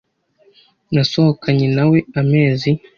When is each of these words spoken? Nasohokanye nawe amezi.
Nasohokanye 0.93 1.65
nawe 1.75 1.97
amezi. 2.19 2.71